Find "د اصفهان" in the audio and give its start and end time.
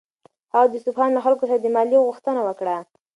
0.69-1.09